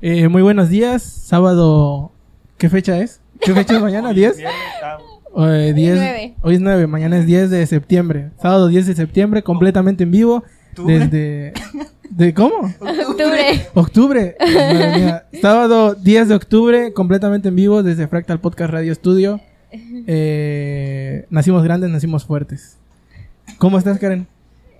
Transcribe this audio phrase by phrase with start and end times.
[0.00, 2.12] Eh, muy buenos días, sábado.
[2.56, 3.20] ¿Qué fecha es?
[3.40, 4.12] ¿Qué fecha es mañana?
[4.12, 4.36] ¿10?
[5.36, 6.34] Eh, 10 Nueve.
[6.40, 8.30] Hoy es 9, mañana es 10 de septiembre.
[8.40, 10.44] Sábado 10 de septiembre, completamente en vivo.
[10.70, 10.98] ¿Octubre?
[11.00, 11.52] Desde.
[12.10, 12.72] ¿De cómo?
[13.08, 13.66] Octubre.
[13.74, 14.36] Octubre.
[14.40, 15.26] Madre mía.
[15.42, 19.40] Sábado 10 de octubre, completamente en vivo desde Fractal Podcast Radio Studio.
[19.72, 22.78] Eh, nacimos grandes, nacimos fuertes.
[23.58, 24.28] ¿Cómo estás, Karen?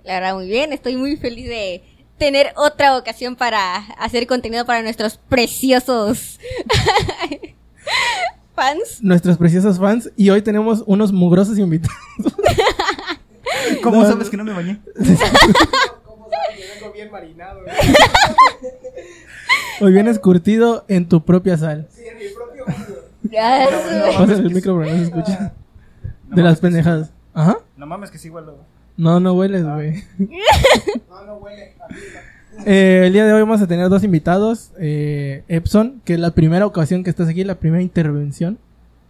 [0.05, 0.71] La verdad, muy bien.
[0.71, 1.83] Estoy muy feliz de
[2.19, 6.39] tener otra ocasión para hacer contenido para nuestros preciosos
[8.55, 8.99] fans.
[9.01, 10.11] Nuestros preciosos fans.
[10.15, 11.97] Y hoy tenemos unos mugrosos invitados.
[13.83, 14.79] ¿Cómo No, sabes que no me bañé?
[19.81, 21.87] Hoy vienes curtido en tu propia sal.
[23.39, 23.65] Ah,
[24.17, 25.37] Pásale el micro para que no se escuche.
[26.27, 26.61] No De las que sí.
[26.61, 27.11] pendejadas.
[27.33, 27.57] Ajá.
[27.77, 28.57] No mames que sí huelo.
[28.99, 30.03] No, no hueles, güey.
[32.65, 34.71] Eh, el día de hoy vamos a tener dos invitados.
[34.77, 38.59] Eh, Epson, que es la primera ocasión que estás aquí, la primera intervención.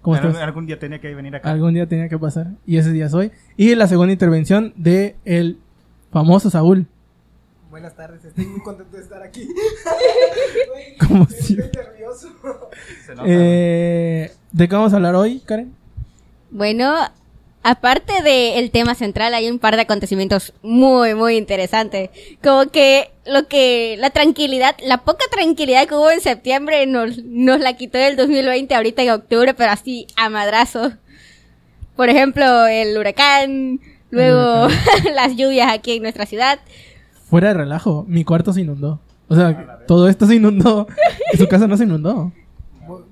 [0.03, 0.43] ¿Cómo Algún, estás?
[0.43, 1.49] algún día tenía que venir acá.
[1.49, 2.51] Algún día tenía que pasar.
[2.67, 3.31] Y ese día es hoy.
[3.57, 5.57] Y la segunda intervención de el
[6.11, 6.85] famoso Saúl.
[7.71, 9.49] Buenas tardes, estoy muy contento de estar aquí.
[11.07, 11.55] Como Estoy si...
[11.55, 12.29] nervioso.
[13.03, 13.27] Se nota.
[13.27, 15.73] Eh, ¿De qué vamos a hablar hoy, Karen?
[16.51, 16.93] Bueno,
[17.63, 22.09] aparte del tema central, hay un par de acontecimientos muy, muy interesantes.
[22.43, 27.59] Como que lo que, la tranquilidad, la poca tranquilidad que hubo en septiembre nos, nos
[27.59, 30.91] la quitó el 2020 ahorita en octubre, pero así a madrazo.
[31.95, 34.67] Por ejemplo, el huracán, luego
[35.13, 36.59] las lluvias aquí en nuestra ciudad.
[37.29, 38.99] Fuera de relajo, mi cuarto se inundó.
[39.27, 40.87] O sea, todo esto se inundó.
[41.37, 42.31] Su casa no se inundó.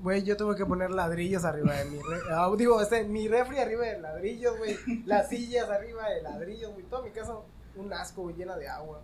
[0.02, 3.58] Güey, yo tuve que poner ladrillos arriba de mi re- ah, digo, este, mi refri
[3.58, 4.76] arriba de ladrillos, güey.
[5.06, 6.84] Las sillas arriba de ladrillos, güey.
[6.86, 7.32] Toda mi casa
[7.76, 9.00] un asco, güey, llena de agua.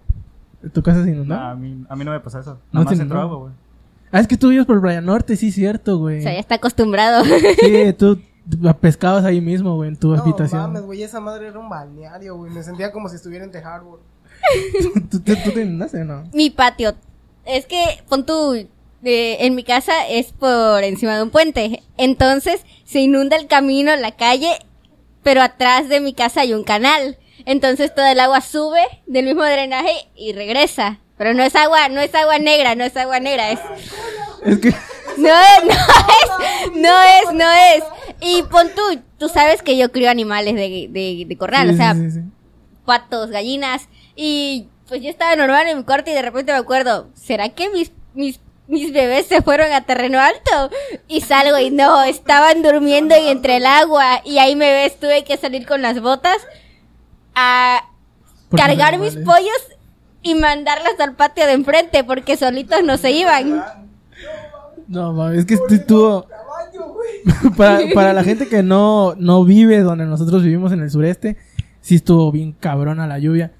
[0.73, 1.35] ¿Tu casa se inundó?
[1.37, 2.59] No, a, mí, a mí no me pasa eso.
[2.73, 3.53] No Nada más entró agua, güey.
[4.11, 6.23] Ah, es que tú vives por Playa Norte, sí, cierto, O güey.
[6.23, 7.25] sea, ya está acostumbrado.
[7.25, 8.19] Sí, tú
[8.81, 10.61] pescabas ahí mismo, güey, en tu No habitación.
[10.63, 12.53] mames, güey, esa madre era un balneario, güey.
[12.53, 14.01] Me sentía como si estuviera en The Harbor.
[15.11, 16.25] ¿Tú, tú, tú te inundaste o no?
[16.33, 16.95] mi patio.
[17.45, 18.67] Es que, pon tú,
[19.05, 21.83] eh, en mi casa es por encima de un puente.
[21.97, 24.57] Entonces se inunda el camino, la calle,
[25.23, 27.19] pero atrás de mi casa hay un canal.
[27.47, 31.01] Entonces todo el agua sube del mismo drenaje y regresa.
[31.17, 33.61] Pero no es agua, no es agua negra, no es agua negra, es...
[34.45, 34.75] Es que...
[35.17, 37.85] No es, no es, no es, no es.
[38.21, 41.77] Y pon tú, tú sabes que yo crío animales de, de, de corral, Sí, o
[41.77, 42.21] sea, sí, sí, sí.
[42.85, 43.89] patos, gallinas.
[44.17, 47.71] Y pues yo estaba normal en mi cuarto y de repente me acuerdo, ¿será que
[47.71, 50.75] mis, mis, mis bebés se fueron a terreno alto?
[51.09, 54.21] Y salgo y no, estaban durmiendo y entre el agua.
[54.25, 56.37] Y ahí me ves, tuve que salir con las botas
[57.35, 57.85] a
[58.57, 59.69] cargar mis pollos
[60.23, 63.63] y mandarlas al patio de enfrente porque solitos no se iban.
[64.89, 66.27] No, mames, es que estu- estuvo...
[67.57, 71.37] Para, para la gente que no, no vive donde nosotros vivimos en el sureste,
[71.81, 73.53] sí estuvo bien cabrona la lluvia.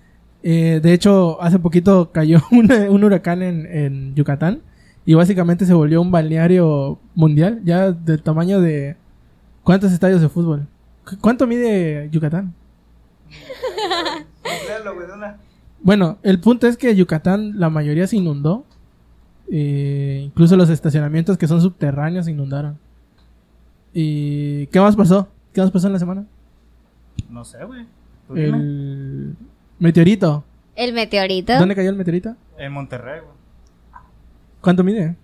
[0.43, 4.63] Eh, de hecho, hace poquito cayó un, un huracán en, en Yucatán
[5.07, 8.97] y básicamente se volvió un balneario mundial, ya del tamaño de...
[9.63, 10.67] ¿Cuántos estadios de fútbol?
[11.09, 12.53] ¿Cu- ¿Cuánto mide Yucatán?
[15.15, 15.37] Una.
[15.83, 18.65] Bueno, el punto es que Yucatán la mayoría se inundó.
[19.51, 22.79] Eh, incluso los estacionamientos que son subterráneos se inundaron.
[23.93, 25.29] ¿Y qué más pasó?
[25.53, 26.25] ¿Qué más pasó en la semana?
[27.31, 27.87] No sé, güey.
[28.31, 28.57] Dime.
[28.57, 29.37] El
[29.79, 30.45] meteorito.
[30.75, 31.57] El meteorito.
[31.59, 32.35] ¿Dónde cayó el meteorito?
[32.59, 33.34] En Monterrey, güey.
[34.65, 35.15] ¿Cuánto mide?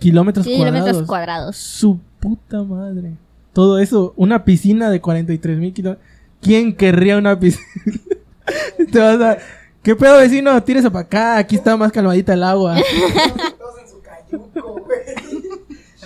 [0.00, 1.06] Kilómetros, Kilómetros cuadrados.
[1.06, 1.56] cuadrados.
[1.56, 3.12] Su puta madre.
[3.52, 6.04] Todo eso, una piscina de 43 mil kilómetros.
[6.40, 7.64] ¿Quién querría una piscina?
[8.92, 9.38] Te vas a...
[9.84, 10.60] ¿Qué pedo, vecino?
[10.64, 11.36] Tírese para acá.
[11.38, 12.74] Aquí está más calmadita el agua.
[13.58, 14.00] Todos en su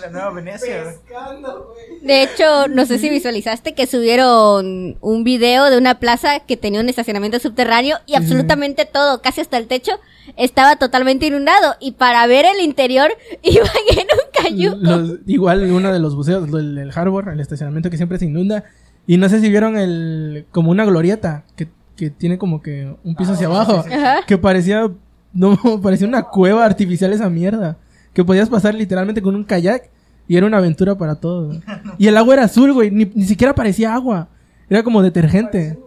[0.05, 0.95] la Nueva Venecia, güey.
[0.97, 2.01] Pescando, güey.
[2.01, 6.81] De hecho, no sé si visualizaste que subieron un video de una plaza que tenía
[6.81, 9.93] un estacionamiento subterráneo y absolutamente todo, casi hasta el techo,
[10.37, 11.75] estaba totalmente inundado.
[11.81, 13.11] Y para ver el interior,
[13.43, 14.77] iban en un cayuco.
[14.81, 18.65] Los- igual uno de los buceos, el, el harbor, el estacionamiento que siempre se inunda.
[19.07, 23.15] Y no sé si vieron el como una glorieta que, que tiene como que un
[23.17, 23.85] piso hacia abajo.
[24.27, 24.91] Que parecía,
[25.33, 27.77] no, parecía una cueva artificial esa mierda.
[28.15, 29.91] Que podías pasar literalmente con un kayak
[30.29, 31.57] y era una aventura para todos.
[31.99, 32.91] Y el agua era azul, güey.
[32.91, 34.29] Ni, ni siquiera parecía agua.
[34.69, 35.79] Era como detergente.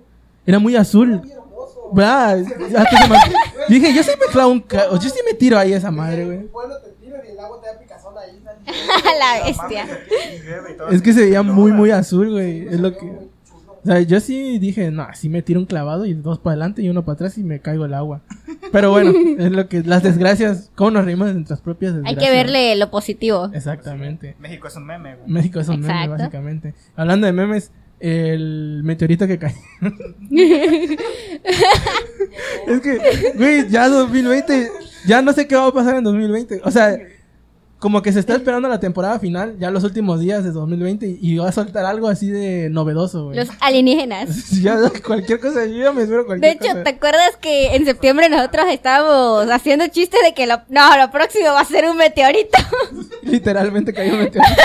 [0.45, 1.21] Era muy azul.
[2.45, 3.17] Se me-
[3.69, 6.25] Dije, yo sí me clavo un ca- Yo sí me tiro ahí a esa madre,
[6.25, 6.47] güey.
[6.51, 8.39] Bueno, te tiran y el agua te da picazón ahí.
[8.45, 9.19] sale.
[9.19, 9.85] la bestia.
[10.91, 12.67] Es que se veía muy, muy azul, güey.
[12.67, 13.11] Es lo que.
[13.87, 16.89] Sea, yo sí dije, no, así me tiro un clavado y dos para adelante y
[16.89, 18.21] uno para atrás y me caigo al agua.
[18.71, 22.23] Pero bueno, es lo que, las desgracias, ¿cómo nos reímos de nuestras propias Hay desgracias?
[22.23, 23.49] que verle lo positivo.
[23.53, 24.35] Exactamente.
[24.39, 25.29] México es un meme, güey.
[25.29, 26.73] México es un meme, básicamente.
[26.95, 29.57] Hablando de memes, el meteorito que cayó.
[32.67, 34.69] es que, güey, ya 2020,
[35.07, 36.61] ya no sé qué va a pasar en 2020.
[36.63, 36.97] O sea,
[37.79, 41.19] como que se está esperando la temporada final, ya los últimos días de 2020, y-
[41.21, 43.37] y va a soltar algo así de novedoso, güey.
[43.37, 44.29] Los alienígenas.
[44.61, 46.83] Ya cualquier cosa, yo ya me espero De cualquier hecho, cosa.
[46.83, 51.49] ¿te acuerdas que en septiembre nosotros estábamos haciendo chistes de que lo, no, lo próximo
[51.53, 52.57] va a ser un meteorito?
[53.21, 54.61] Literalmente cayó un meteorito.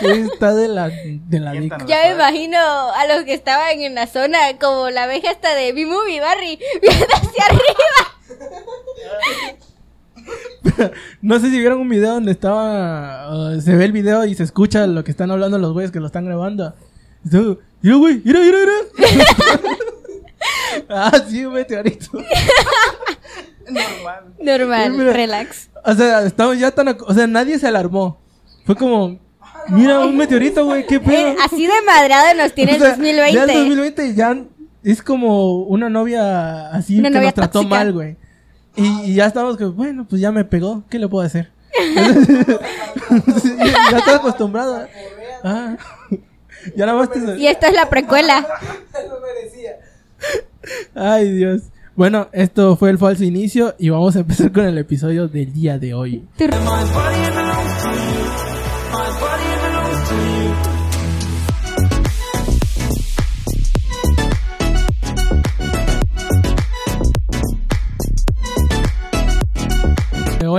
[0.00, 1.52] Está de la, de la
[1.86, 5.72] ya me imagino a los que estaban en la zona como la abeja esta de
[5.72, 9.58] B-Movie Barry viendo hacia arriba.
[11.22, 13.30] No sé si vieron un video donde estaba.
[13.56, 16.00] uh, se ve el video y se escucha lo que están hablando los güeyes que
[16.00, 16.74] lo están grabando.
[17.24, 19.24] Y todo, Mira, güey, mira, mira, mira.
[20.88, 22.18] ah, sí, un meteorito.
[23.68, 24.24] Normal.
[24.40, 25.12] Normal, Mira.
[25.12, 25.68] relax.
[25.84, 26.88] O sea, estamos ya tan.
[27.06, 28.18] O sea, nadie se alarmó.
[28.64, 29.18] Fue como.
[29.68, 31.28] Mira, un meteorito, güey, qué pedo.
[31.28, 33.32] Eh, así de madrado nos tiene O el sea, 2020.
[33.34, 34.38] Ya el 2020 ya
[34.82, 37.74] es como una novia así Una que novia nos trató tóxica.
[37.76, 38.16] mal, güey.
[38.78, 41.50] Y, y ya estamos que, bueno, pues ya me pegó, ¿qué le puedo hacer?
[43.90, 44.86] ya estoy acostumbrado.
[45.42, 45.76] Ah.
[46.76, 47.18] Ya más te...
[47.38, 48.46] Y esto es la precuela.
[50.94, 51.62] Ay, Dios.
[51.96, 55.78] Bueno, esto fue el falso inicio y vamos a empezar con el episodio del día
[55.78, 56.24] de hoy.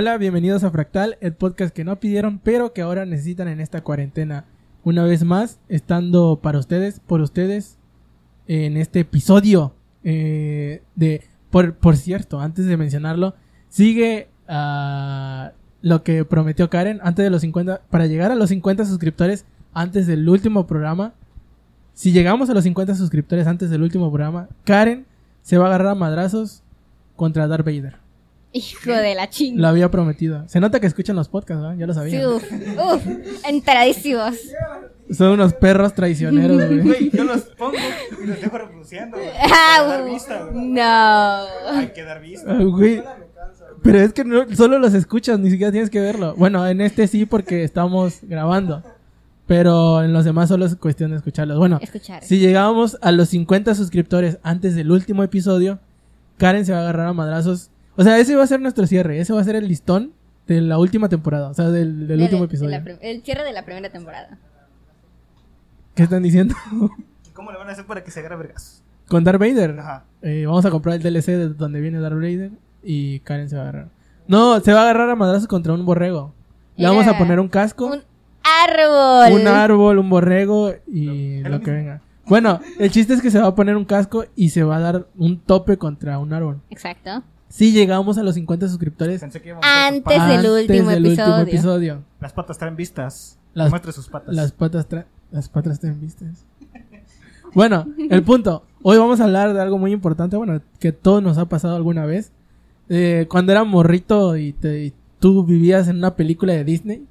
[0.02, 3.82] Hola, bienvenidos a Fractal, el podcast que no pidieron, pero que ahora necesitan en esta
[3.82, 4.46] cuarentena.
[4.86, 7.78] Una vez más, estando para ustedes, por ustedes,
[8.48, 9.74] en este episodio
[10.06, 11.28] eh, de...
[11.50, 13.36] Por, por cierto, antes de mencionarlo,
[13.68, 15.52] sigue ah,
[15.82, 19.44] lo que prometió Karen antes de los 50, para llegar a los 50 suscriptores
[19.74, 21.14] antes del último programa.
[21.94, 25.06] Si llegamos a los 50 suscriptores antes del último programa, Karen
[25.42, 26.64] se va a agarrar a madrazos
[27.18, 28.09] contra Darth Vader.
[28.52, 29.70] Hijo de la Lo chingada.
[29.70, 30.48] había prometido.
[30.48, 31.78] Se nota que escuchan los podcasts, ¿verdad?
[31.78, 32.20] Ya lo sabía.
[32.20, 32.44] Sí, uf,
[32.94, 33.02] uf,
[33.48, 34.36] enteradísimos.
[35.12, 36.80] Son unos perros traicioneros, güey.
[36.82, 37.74] Güey, yo los pongo
[38.24, 39.30] y los dejo reproduciendo, güey.
[39.42, 40.66] Ah, dar vista, güey.
[40.68, 40.82] no.
[40.82, 42.52] Hay que dar vista.
[42.52, 43.04] Ah, güey.
[43.84, 46.36] Pero es que no, solo los escuchas, ni siquiera tienes que verlo.
[46.36, 48.84] Bueno, en este sí porque estamos grabando.
[49.48, 51.58] Pero en los demás solo es cuestión de escucharlos.
[51.58, 52.24] Bueno, Escuchar.
[52.24, 55.80] si llegábamos a los 50 suscriptores antes del último episodio,
[56.38, 57.70] Karen se va a agarrar a madrazos.
[58.00, 59.20] O sea, ese va a ser nuestro cierre.
[59.20, 60.14] Ese va a ser el listón
[60.48, 61.50] de la última temporada.
[61.50, 62.82] O sea, del, del De- último episodio.
[63.02, 64.38] el cierre de la primera temporada.
[65.96, 66.56] ¿Qué están diciendo?
[67.28, 68.84] ¿Y ¿Cómo le van a hacer para que se agarre vergas?
[69.08, 69.80] Con Darth Vader.
[69.80, 70.06] Ajá.
[70.22, 72.52] Eh, vamos a comprar el DLC de donde viene Darth Vader
[72.84, 73.88] y Karen se va a agarrar.
[74.28, 76.34] No, se va a agarrar a madrazos contra un borrego.
[76.78, 78.02] Le vamos a poner un casco, Un
[78.44, 79.34] árbol.
[79.42, 81.86] un árbol, un borrego y lo lo que mismo.
[81.86, 82.02] venga.
[82.28, 84.80] Bueno, el chiste es que se va a poner un casco y se va a
[84.80, 86.62] dar un tope contra un árbol.
[86.70, 87.24] Exacto.
[87.50, 91.38] Si llegamos a los 50 suscriptores Pensé que a Antes del último episodio.
[91.44, 92.04] episodio.
[92.22, 93.38] Las patas traen vistas.
[93.54, 94.34] Las- Muestre sus patas.
[94.36, 96.46] Las patas tra- las patas están vistas.
[97.54, 98.64] Bueno, el punto.
[98.84, 102.06] Hoy vamos a hablar de algo muy importante, bueno, que todo nos ha pasado alguna
[102.06, 102.32] vez.
[102.90, 107.06] Eh, cuando era morrito y, te- y tú vivías en una película de Disney,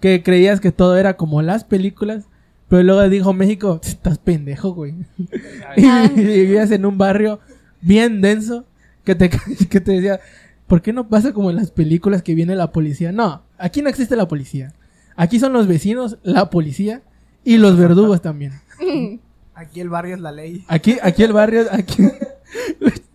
[0.00, 2.24] que creías que todo era como las películas,
[2.68, 4.94] pero luego dijo México, estás pendejo, güey.
[5.76, 7.40] y vivías en un barrio
[7.80, 8.64] bien denso
[9.04, 9.30] que te,
[9.70, 10.20] que te decía,
[10.66, 13.12] ¿por qué no pasa como en las películas que viene la policía?
[13.12, 14.72] No, aquí no existe la policía.
[15.16, 17.02] Aquí son los vecinos, la policía
[17.44, 18.52] y los verdugos también.
[19.54, 20.64] Aquí el barrio es la ley.
[20.68, 22.02] Aquí, aquí el barrio, aquí.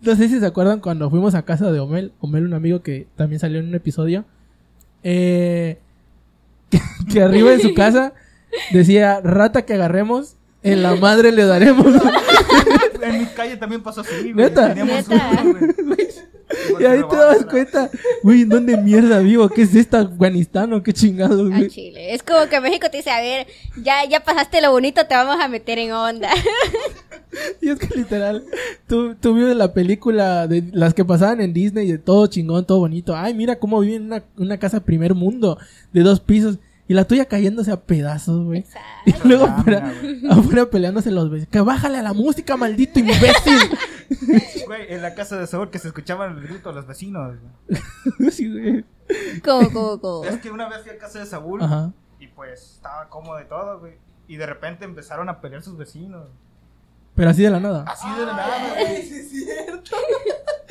[0.00, 3.08] No sé si se acuerdan cuando fuimos a casa de Omel, Omel, un amigo que
[3.16, 4.24] también salió en un episodio.
[5.02, 5.78] Eh,
[6.70, 6.80] que,
[7.12, 8.12] que arriba de su casa
[8.70, 11.86] decía, rata que agarremos, en la madre le daremos.
[13.36, 14.34] Calle también pasó así, güey.
[14.34, 14.68] ¿Neta?
[14.68, 15.30] Teníamos Neta.
[15.44, 15.52] uno,
[15.84, 16.06] güey.
[16.80, 17.90] y ahí te dabas cuenta,
[18.22, 19.48] güey, ¿en dónde mierda vivo?
[19.48, 19.98] ¿Qué es esto?
[19.98, 21.68] ¿Afganistán o qué chingados, A güey?
[21.68, 22.14] Chile.
[22.14, 23.46] Es como que México te dice, a ver,
[23.82, 26.30] ya, ya pasaste lo bonito, te vamos a meter en onda.
[27.60, 28.44] Y es que literal,
[28.86, 32.78] tú, tú vives la película de las que pasaban en Disney de todo chingón, todo
[32.78, 33.14] bonito.
[33.14, 35.58] Ay, mira cómo viven en una, una casa primer mundo
[35.92, 36.58] de dos pisos.
[36.88, 38.64] Y la tuya cayéndose a pedazos, güey.
[39.06, 41.50] Y luego afuera, peleándose los vecinos.
[41.50, 43.58] Que bájale a la música, maldito imbécil.
[44.66, 47.34] Güey, en la casa de Saúl que se escuchaban el grito de los vecinos.
[47.68, 47.80] güey.
[48.32, 48.84] Sí, güey.
[49.44, 50.24] Como, como, como.
[50.24, 51.92] Es que una vez fui a casa de Saúl Ajá.
[52.18, 53.94] y pues estaba cómodo y todo, güey.
[54.26, 56.26] Y de repente empezaron a pelear sus vecinos.
[57.14, 57.84] Pero así de la nada.
[57.86, 59.02] Así de la nada, güey.
[59.02, 59.96] sí es cierto.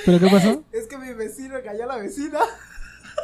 [0.06, 0.64] ¿Pero qué pasó?
[0.74, 2.40] Es que mi vecino cayó a la vecina.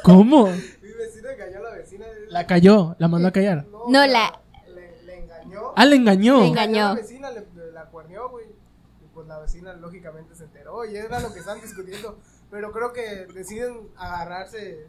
[0.03, 0.47] ¿Cómo?
[0.47, 0.51] Mi
[0.93, 2.05] vecino cayó a la vecina.
[2.29, 3.65] La cayó, la mandó a callar.
[3.89, 4.39] No, la-
[4.73, 5.61] Le, le engañó.
[5.75, 6.39] Ah, le engañó.
[6.41, 6.87] Le engañó.
[6.89, 8.45] La vecina le, la cuerneó, güey.
[8.45, 10.85] Y pues la vecina lógicamente se enteró.
[10.85, 12.17] Y era lo que están discutiendo.
[12.49, 14.87] Pero creo que deciden agarrarse.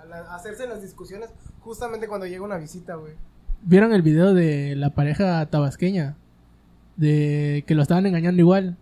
[0.00, 3.14] A la- a hacerse las discusiones justamente cuando llega una visita, güey.
[3.62, 6.16] ¿Vieron el video de la pareja tabasqueña?
[6.96, 8.76] De que lo estaban engañando igual.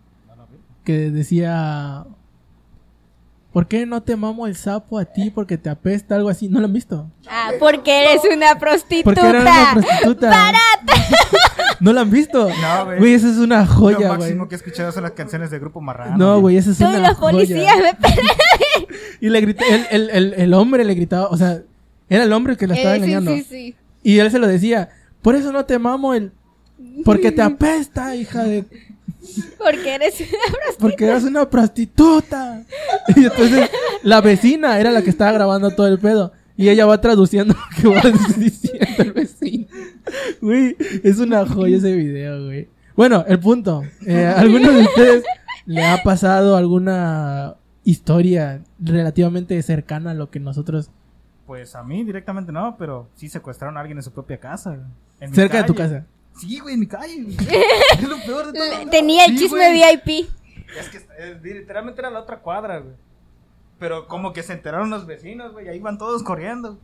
[0.83, 2.05] Que decía...
[3.53, 6.15] ¿Por qué no te mamo el sapo a ti porque te apesta?
[6.15, 6.49] Algo así.
[6.49, 7.11] ¿No lo han visto?
[7.29, 9.03] Ah, porque eres una prostituta.
[9.21, 10.51] Porque era una prostituta.
[11.79, 12.49] ¿No lo han visto?
[12.49, 12.97] No, güey.
[12.99, 14.49] Güey, esa es una Lo joya, máximo güey.
[14.49, 16.17] que he escuchado son las canciones de Grupo Marrano.
[16.17, 17.91] No, güey, esa es Todos una los policías me.
[19.21, 21.61] Y le grité, el, el, el, el hombre le gritaba, o sea,
[22.09, 23.31] era el hombre el que la estaba Eh, sí, engañando.
[23.35, 23.75] sí, sí.
[24.01, 24.89] Y él se lo decía,
[25.21, 26.31] por eso no te mamo el...
[27.05, 28.65] Porque te apesta, hija de...
[29.57, 30.77] Porque eres una prostituta.
[30.79, 32.63] Porque eres una prostituta.
[33.15, 33.69] Y entonces
[34.03, 36.31] la vecina era la que estaba grabando todo el pedo.
[36.55, 38.01] Y ella va traduciendo lo que va
[38.37, 39.67] diciendo el vecino.
[40.41, 42.67] Güey, es una joya ese video, güey.
[42.95, 43.83] Bueno, el punto.
[44.05, 45.23] Eh, ¿Alguno de ustedes
[45.65, 50.89] le ha pasado alguna historia relativamente cercana a lo que nosotros...
[51.47, 54.77] Pues a mí directamente no, pero sí secuestraron a alguien en su propia casa.
[55.19, 56.05] En Cerca de tu casa.
[56.37, 57.23] Sí, güey, en mi calle.
[57.23, 57.37] güey.
[57.99, 58.89] es lo peor de todo.
[58.89, 59.97] Tenía el Sí, chisme güey.
[60.05, 60.29] VIP.
[60.79, 62.95] Es que eh, literalmente era la otra cuadra, güey.
[63.79, 66.79] Pero como que se enteraron los vecinos, güey, ahí van todos corriendo.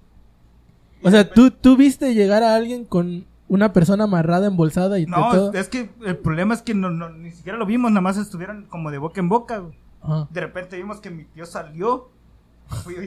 [1.01, 5.31] O sea, ¿tú, tú viste llegar a alguien con una persona amarrada, embolsada y No,
[5.31, 5.53] todo.
[5.53, 8.17] es, es que el problema es que no, no- ni siquiera lo vimos, nada más
[8.17, 9.57] estuvieron como de boca en boca.
[9.59, 9.73] güey.
[10.01, 10.27] Ajá.
[10.29, 12.09] De repente vimos que mi tío salió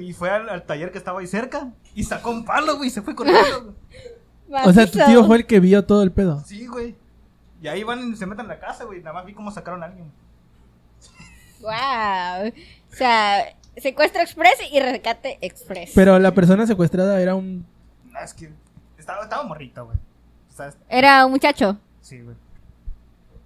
[0.00, 2.90] y fue al, al taller que estaba ahí cerca y sacó un palo, güey, y
[2.90, 3.62] se fue corriendo.
[3.64, 3.75] güey.
[4.64, 6.40] O sea, tu tío fue el que vio todo el pedo.
[6.44, 6.94] Sí, güey.
[7.61, 9.00] Y ahí van y se meten a la casa, güey.
[9.00, 10.11] Nada más vi cómo sacaron a alguien.
[11.61, 12.52] Wow.
[12.92, 13.44] O sea,
[13.76, 15.92] secuestro express y rescate express.
[15.94, 17.64] Pero la persona secuestrada era un...
[18.11, 18.50] No, es que
[18.99, 19.97] estaba, estaba morrito, güey.
[19.97, 21.78] O sea, es- Era un muchacho.
[22.00, 22.37] sí, güey.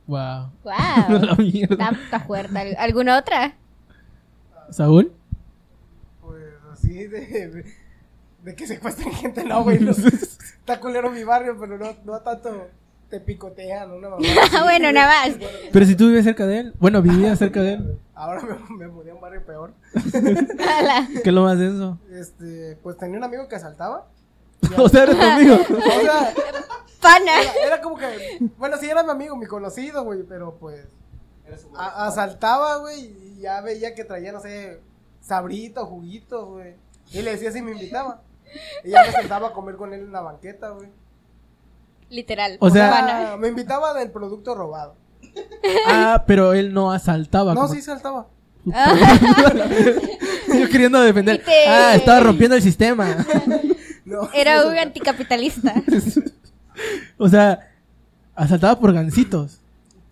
[0.07, 0.51] Wow.
[0.63, 0.73] Wow.
[1.21, 1.75] La mierda.
[1.75, 2.57] Está, está fuerte.
[2.59, 3.55] ¿Al- ¿Alguna otra?
[4.71, 5.13] ¿Saúl?
[6.23, 7.65] Pues así de,
[8.47, 9.81] de que secuestren gente, no, güey.
[9.81, 9.91] no.
[10.61, 12.69] Está culero mi barrio, pero no, no tanto
[13.11, 14.23] te picotean, una mamá.
[14.45, 14.57] así.
[14.63, 15.37] bueno, nada más.
[15.73, 16.75] Pero si tú vives cerca de él.
[16.79, 17.99] Bueno, vivías cerca de él.
[18.15, 19.75] Ahora me, me mudé a un barrio peor.
[19.93, 21.99] ¿Qué es lo más denso?
[22.11, 24.07] Este, pues tenía un amigo que asaltaba.
[24.79, 25.55] o sea, eres tu amigo.
[25.57, 26.33] O sea,
[27.03, 27.43] Pana.
[27.43, 30.87] era, era como que, bueno, sí era mi amigo, mi conocido, güey, pero pues
[31.77, 33.05] a- asaltaba, güey,
[33.37, 34.81] y ya veía que traía, no sé,
[35.21, 36.75] sabritos, juguitos, güey.
[37.13, 38.23] Y le decía si me invitaba.
[38.85, 40.89] Y ya me sentaba a comer con él en la banqueta, güey.
[42.09, 42.57] Literal.
[42.61, 43.37] O sea- Pana.
[43.37, 44.95] me invitaba del producto robado.
[45.87, 47.53] Ah, pero él no asaltaba.
[47.55, 48.27] No, como- sí saltaba.
[50.49, 51.43] Yo queriendo defender.
[51.45, 53.17] Te- Ah, estaba rompiendo el sistema.
[54.05, 55.75] No, Era sí un anticapitalista.
[57.19, 57.69] o sea,
[58.35, 59.61] asaltaba por gancitos.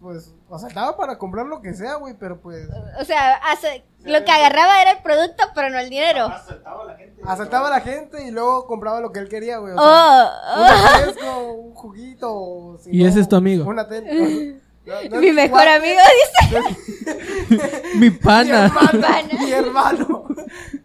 [0.00, 2.68] Pues asaltaba para comprar lo que sea, güey, pero pues
[3.00, 6.26] O sea, hace- lo que agarraba era el producto, pero no el dinero.
[6.26, 7.23] Asaltaba a la gente.
[7.26, 9.73] asaltaba a la gente y luego compraba lo que él quería, güey.
[9.73, 10.96] O Oh, sea, un oh.
[11.06, 12.78] refresco, un juguito.
[12.82, 13.64] si Y no, ese es tu amigo.
[13.64, 14.04] Una ten-
[14.87, 16.00] no, no es Mi mejor cuate, amigo
[16.50, 17.80] dice.
[17.94, 18.64] Mi Mi pana.
[18.66, 19.28] hermano, Pana.
[19.40, 20.25] mi hermano.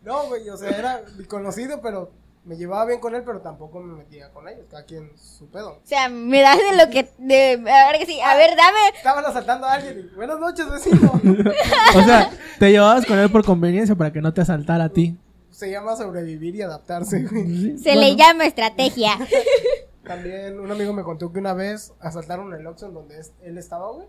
[0.04, 2.12] No, güey, o sea, era mi conocido, pero
[2.50, 5.74] me llevaba bien con él, pero tampoco me metía con ellos, cada quien su pedo.
[5.74, 7.08] O sea, me das de lo que.
[7.20, 8.20] De, a ver que sí.
[8.22, 8.80] A ver, dame.
[8.98, 11.12] Estaban asaltando a alguien y, buenas noches, vecino.
[11.96, 15.16] O sea, te llevabas con él por conveniencia para que no te asaltara a ti.
[15.52, 17.78] Se llama sobrevivir y adaptarse, güey.
[17.78, 19.12] Se le llama estrategia.
[20.04, 23.92] También un amigo me contó que una vez asaltaron el Oxxo en donde él estaba,
[23.92, 24.08] güey,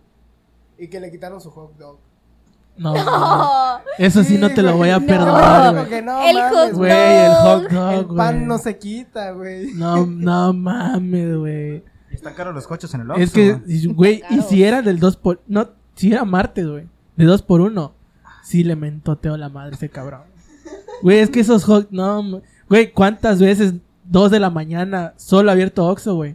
[0.78, 1.98] y que le quitaron su hot dog.
[2.76, 2.94] No.
[2.96, 5.06] Oh, Eso sí no te lo voy a No.
[5.06, 5.90] perdonar, Como güey.
[5.90, 8.46] que no El mames, hot Güey, el hot dog, El pan güey.
[8.46, 9.72] no se quita, güey.
[9.74, 11.84] No, no mames, güey.
[12.10, 13.22] Están caros los coches en el Oxxo.
[13.22, 13.52] Es que,
[13.88, 14.22] güey.
[14.30, 15.42] y si era del 2 por...
[15.46, 16.88] No, si era martes, güey.
[17.16, 17.92] De 2 por 1
[18.42, 20.22] Sí le mentoteo la madre ese cabrón.
[21.02, 21.88] Güey, es que esos hot...
[21.90, 23.74] No, güey, ¿cuántas veces
[24.04, 26.34] 2 de la mañana solo abierto Oxxo, güey?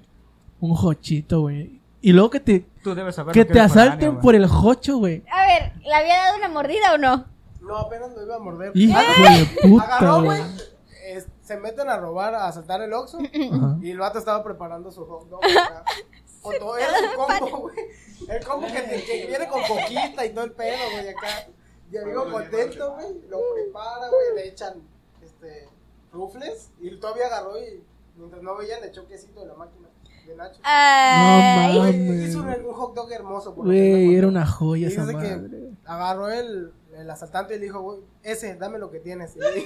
[0.62, 1.82] Un hochito, güey.
[2.02, 2.66] Y luego que te...
[2.86, 5.24] Tú debes saber Que te asalten por el hocho, güey.
[5.32, 7.26] A ver, ¿le había dado una mordida o no?
[7.62, 8.72] No, apenas lo iba a morder.
[8.76, 10.42] Hijo de puta, Agarró, güey.
[11.42, 13.18] Se meten a robar, a asaltar el Oxxo.
[13.82, 15.44] Y el vato estaba preparando su hot dog.
[15.44, 15.84] acá.
[16.44, 17.76] Con todo era su combo, güey.
[18.30, 21.48] El combo que, te- que viene con coquita y todo el pedo, güey, acá.
[21.92, 23.08] Y amigo contento, güey.
[23.30, 24.36] Lo prepara, güey.
[24.44, 24.76] Le echan
[25.24, 25.70] este
[26.14, 26.70] rufles.
[26.80, 27.84] Y todavía agarró y
[28.16, 29.88] mientras no veían le echó quesito de la máquina.
[30.26, 30.60] De Nacho.
[30.64, 31.74] Ay.
[31.76, 32.30] No Güey, mames.
[32.30, 33.54] hizo un, un hot dog hermoso.
[33.54, 35.40] Güey, era una joya esa que
[35.86, 39.36] agarró el, el asaltante y le dijo, güey, ese, dame lo que tienes.
[39.36, 39.66] Y, y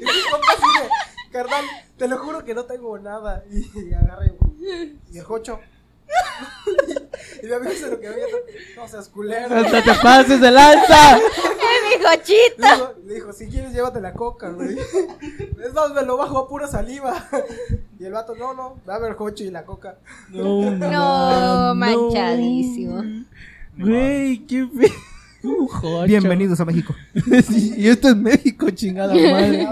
[0.00, 0.88] mi compa así de,
[1.32, 1.64] carnal,
[1.96, 3.44] te lo juro que no tengo nada.
[3.50, 5.60] Y, y agarra y, y el jocho.
[7.42, 8.36] y mi amigo se lo quedó viendo.
[8.76, 9.54] No seas culero.
[9.56, 11.16] ¡Hasta te pases de lanza!
[11.16, 12.02] ¡Es mi!
[12.02, 14.76] Le dijo, le dijo, si quieres llévate la coca, güey.
[14.78, 17.28] Es más, me lo bajo a pura saliva.
[18.02, 19.96] Y el vato, no, no, dame el jocho y la coca.
[20.30, 23.00] No, No, manchadísimo.
[23.78, 24.90] Güey, qué fe...
[25.40, 26.02] Jocho.
[26.02, 26.96] Bienvenidos a México.
[27.48, 29.68] Sí, y esto es México, chingada madre.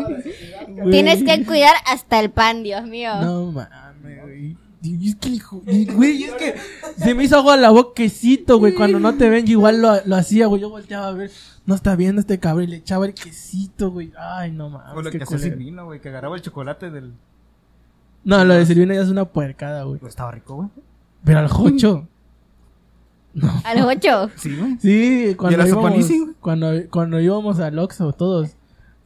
[0.93, 3.11] Tienes que cuidar hasta el pan, Dios mío.
[3.21, 4.57] No mames, güey.
[4.81, 6.55] Y es que, güey, es que
[6.99, 8.75] se me hizo agua la boquecito, güey.
[8.77, 10.63] Cuando no te ven, yo igual lo, lo hacía, güey.
[10.63, 11.33] Yo volteaba a ver,
[11.67, 14.13] no está viendo este cabrón y le echaba el quesito, güey.
[14.17, 14.95] Ay, no mames.
[14.95, 15.39] Fue lo qué que hacía.
[15.39, 17.13] Silvino, güey, que agarraba el chocolate del.
[18.25, 19.99] No, lo de Silvina ya es una puercada, güey.
[19.99, 20.69] Pues estaba rico, güey.
[21.25, 22.07] Pero al jocho.
[23.65, 24.31] A los ocho.
[24.37, 24.77] Sí, güey.
[24.81, 26.07] Sí, cuando era íbamos,
[26.41, 28.50] cuando, cuando íbamos al Oxxo, todos.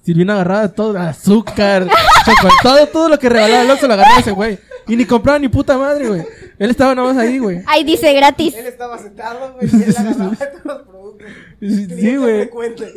[0.02, 1.88] Silvina agarraba todo, azúcar,
[2.26, 4.58] chocolate, todo, todo lo que regalaba el Oxxo lo agarraba ese güey.
[4.86, 6.22] Y ni compraba ni puta madre, güey.
[6.58, 7.62] Él estaba nada más ahí, güey.
[7.66, 8.54] Ahí dice gratis.
[8.54, 11.28] Él estaba sentado, güey, y él agarraba todos los productos.
[11.60, 12.50] Sí, güey.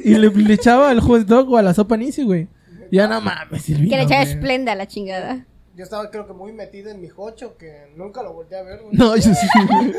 [0.04, 2.48] Y le, le echaba el hot dog o a la sopa Nisi, güey.
[2.92, 3.90] Ya no mames, Silvina.
[3.90, 5.46] Que le echaba esplenda a la chingada.
[5.78, 8.82] Yo estaba, creo que muy metido en mi jocho, que nunca lo volteé a ver,
[8.82, 8.98] güey.
[8.98, 9.94] No, yo sí, güey.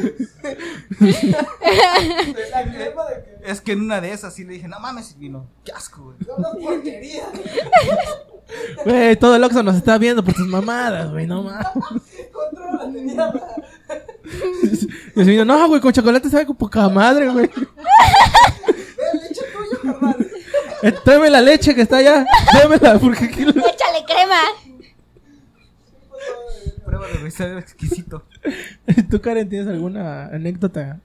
[2.51, 3.39] La crema de que...
[3.51, 5.47] Es que en una de esas sí le dije, no mames, Silvino.
[5.65, 6.17] Qué asco, güey.
[6.27, 7.27] Son una porquería.
[8.85, 11.69] Güey, todo el Oxxo nos está viendo por tus mamadas, güey, no mames.
[12.33, 13.33] Controla, tenía...
[15.15, 17.47] Y Silvina, no, güey, con chocolate sabe con poca madre, güey.
[17.47, 20.27] Leche tuyo, carnal.
[20.83, 22.27] Eh, tráeme la leche que está allá.
[22.51, 23.45] Tráemela, porque aquí...
[23.45, 24.41] lo- Échale crema.
[26.89, 28.25] Pruébalo, güey, sabe exquisito.
[29.11, 31.01] ¿Tú, Karen, tienes alguna anécdota?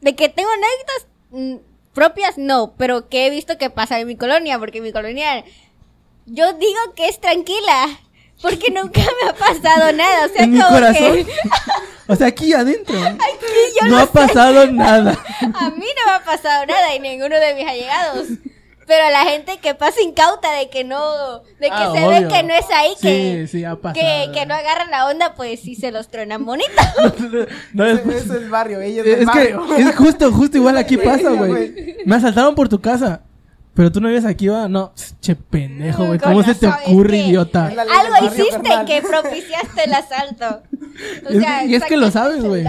[0.00, 1.56] De que tengo anécdotas mm,
[1.92, 5.44] propias, no, pero que he visto que pasa en mi colonia, porque mi colonia
[6.24, 7.86] yo digo que es tranquila,
[8.40, 11.16] porque nunca me ha pasado nada, o sea, en mi corazón.
[11.16, 11.26] que
[12.08, 12.98] O sea, aquí adentro.
[12.98, 13.46] aquí
[13.78, 15.22] yo no no ha pasado nada.
[15.54, 18.26] A mí no me ha pasado nada y ninguno de mis allegados.
[18.92, 22.22] Pero la gente que pasa incauta de que no, de que Ah, se obvio.
[22.22, 23.94] ve que no es ahí, que, Sí, sí, ha pasado.
[24.04, 26.70] que, que no agarran la onda, pues sí se los tronan bonito.
[27.72, 29.76] No, es, Ese es el barrio, ella es del es que barrio.
[29.76, 31.96] es justo, justo igual aquí pasa, güey.
[32.04, 33.20] Me asaltaron por tu casa.
[33.74, 34.68] Pero tú no vives aquí, va.
[34.68, 36.18] No, che pendejo, güey.
[36.18, 37.70] ¿Cómo se te es ocurre, que- idiota?
[37.70, 38.86] Es Algo hiciste carnal.
[38.86, 40.62] que propiciaste el asalto.
[41.26, 42.64] O Es- sea, y es que lo sabes, güey.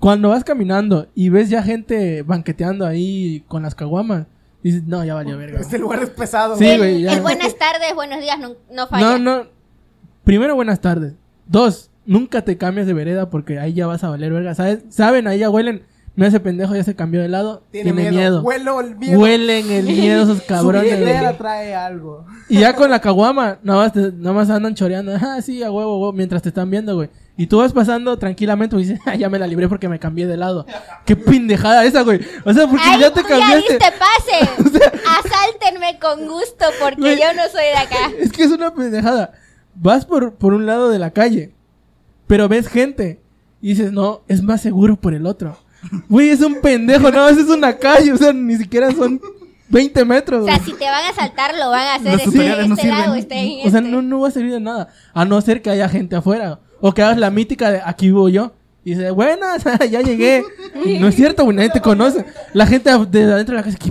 [0.00, 4.26] Cuando vas caminando y ves ya gente banqueteando ahí con las caguamas,
[4.70, 5.60] dices, no, ya valió verga.
[5.60, 6.56] Este lugar es pesado.
[6.56, 7.02] Sí, güey.
[7.02, 7.12] ya.
[7.14, 9.18] El buenas tardes, buenos días, no, no falla.
[9.18, 9.46] No, no.
[10.24, 11.12] Primero, buenas tardes.
[11.46, 14.54] Dos, nunca te cambias de vereda porque ahí ya vas a valer verga.
[14.54, 14.80] ¿Sabes?
[14.88, 15.82] Saben, ahí ya huelen.
[16.16, 17.64] Mira ese pendejo ya se cambió de lado.
[17.72, 18.14] Tiene, Tiene, miedo.
[18.22, 18.42] miedo.
[18.42, 19.18] Huelo el miedo.
[19.20, 20.98] Huelen el miedo esos cabrones.
[20.98, 22.24] Su trae algo.
[22.48, 25.12] Y ya con la caguama, nada más, te- nada más andan choreando.
[25.20, 27.10] Ah, sí, a huevo, huevo, mientras te están viendo, güey.
[27.36, 30.26] Y tú vas pasando tranquilamente y dices, ah, ya me la libré porque me cambié
[30.26, 30.66] de lado.
[31.04, 32.20] Qué pendejada esa, güey.
[32.44, 33.72] O sea, porque Ay, ya te ya cambiaste.
[33.72, 34.90] diste pase.
[35.18, 37.18] Asáltenme con gusto porque Güey.
[37.18, 38.12] yo no soy de acá.
[38.20, 39.32] Es que es una pendejada.
[39.74, 41.52] Vas por, por un lado de la calle,
[42.28, 43.20] pero ves gente
[43.60, 45.58] y dices, no, es más seguro por el otro.
[46.08, 49.20] Güey, es un pendejo, no, es una calle, o sea, ni siquiera son
[49.68, 50.42] 20 metros.
[50.42, 52.74] O sea, si te van a saltar, lo van a hacer Los este, tutoriales no
[52.76, 53.90] este lado, este, O sea, este.
[53.90, 54.88] no, no va a servir de nada.
[55.12, 56.60] A no ser que haya gente afuera.
[56.86, 58.52] O que hagas la mítica de aquí vivo yo.
[58.84, 60.44] Y dice, buenas, ya llegué.
[61.00, 62.26] No es cierto, güey, nadie te conoce.
[62.52, 63.90] La gente de adentro de la casa, ¿qué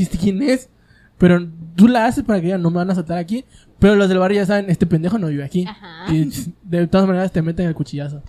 [0.00, 0.68] este quién es?
[1.16, 3.44] Pero tú la haces para que ya no me van a saltar aquí.
[3.78, 5.64] Pero los del barrio ya saben, este pendejo no vive aquí.
[5.64, 6.12] Ajá.
[6.12, 6.28] Y
[6.64, 8.20] de todas maneras te meten el cuchillazo.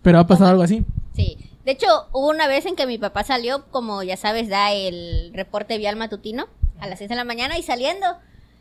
[0.00, 0.82] Pero ha pasado algo así.
[1.14, 1.36] Sí.
[1.66, 5.32] De hecho, hubo una vez en que mi papá salió, como ya sabes, da el
[5.34, 6.46] reporte vial matutino
[6.78, 8.06] a las 6 de la mañana y saliendo.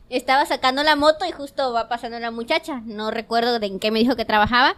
[0.09, 2.81] Estaba sacando la moto y justo va pasando una muchacha.
[2.83, 4.75] No recuerdo de en qué me dijo que trabajaba.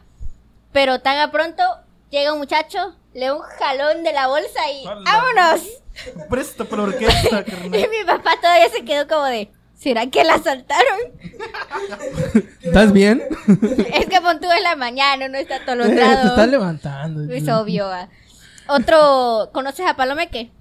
[0.72, 1.64] Pero tan a pronto
[2.10, 5.02] llega un muchacho, le da un jalón de la bolsa y ¡Hala!
[5.04, 5.62] ¡vámonos!
[6.30, 7.70] Presta por la orquesta, Y carnal.
[7.90, 11.00] mi papá todavía se quedó como de, ¿será que la asaltaron?
[12.62, 13.22] ¿Estás bien?
[13.94, 16.28] es que Pontú en la mañana, no está Eh, te atolondrado.
[16.30, 17.34] estás levantando.
[17.34, 17.88] Es obvio.
[17.92, 18.08] ah.
[18.68, 20.52] Otro, ¿conoces a Palomeque?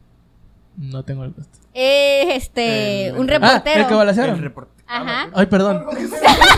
[0.76, 1.58] No tengo el gusto.
[1.74, 3.80] Es este, El- un Ah, reportero.
[3.82, 4.30] el que.
[4.32, 5.30] El report- Ajá.
[5.34, 5.86] Ay, perdón.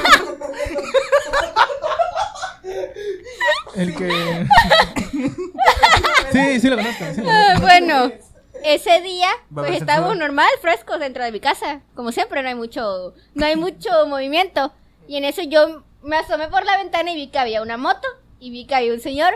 [3.77, 4.11] El que.
[6.33, 7.05] sí, sí lo conozco.
[7.15, 7.67] sí lo Ah, conozco.
[7.67, 8.13] bueno,
[8.65, 11.81] ese día, pues estábamos normal, frescos dentro de mi casa.
[11.95, 14.73] Como siempre, no hay mucho, no hay mucho movimiento.
[15.09, 18.07] Y en eso yo me asomé por la ventana y vi que había una moto
[18.41, 19.35] y vi que había un señor,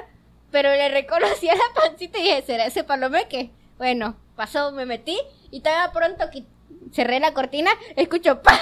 [0.51, 3.51] pero le reconocí a la pancita y dije, ¿será ese palomeque?
[3.79, 5.19] Bueno, pasó, me metí
[5.51, 6.45] y estaba pronto que
[6.93, 8.59] cerré la cortina, escucho ¡pa!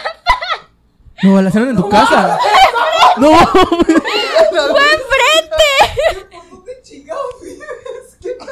[1.22, 2.38] No, balacearon en tu casa.
[3.16, 3.70] No, ¡Fue
[4.92, 6.27] enfrente!
[6.31, 8.16] ¿Por dónde chingados vives?
[8.20, 8.48] ¿Qué pedo?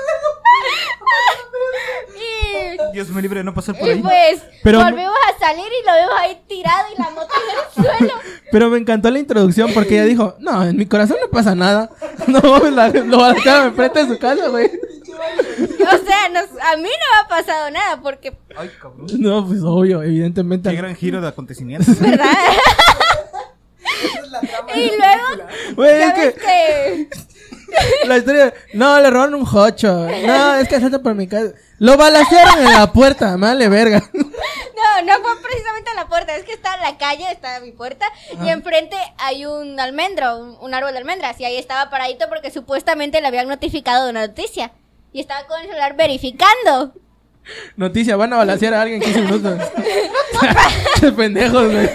[2.17, 4.03] Y, Dios me libre de no pasar por y ahí.
[4.03, 7.99] pues Pero- volvimos a salir y lo vemos ahí tirado y la moto en el
[7.99, 8.15] suelo.
[8.51, 11.91] pero me encantó la introducción porque ella dijo, no, en mi corazón no pasa nada.
[12.29, 14.71] No, la- lo balacearon enfrente de su casa, güey.
[15.81, 19.07] O sea, nos- a mí no me ha pasado nada porque, Ay, cabrón.
[19.19, 20.71] No, pues obvio, evidentemente.
[20.71, 21.99] Qué gran giro de acontecimientos.
[22.01, 22.27] ¿verdad?
[24.05, 25.75] Esa es la trama y luego, película.
[25.77, 28.07] Güey, ya es ves que que...
[28.09, 28.55] la historia.
[28.75, 29.93] No, le robaron un jocho.
[30.27, 31.53] No, es que salta por mi casa.
[31.79, 34.03] Lo balacearon en la puerta, vale, verga.
[34.13, 37.73] No, no fue precisamente a la puerta, es que está en la calle, está mi
[37.73, 38.07] puerta,
[38.45, 42.51] y enfrente hay un almendro, un, un árbol de almendras, y ahí estaba paradito porque
[42.51, 44.73] supuestamente le habían notificado de una noticia.
[45.13, 46.95] Y estaba con el celular verificando.
[47.77, 49.61] Noticia, van a balacear a alguien en 15 minutos.
[51.17, 51.91] Pendejos, güey.